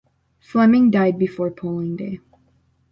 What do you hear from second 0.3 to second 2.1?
Fleming, died before polling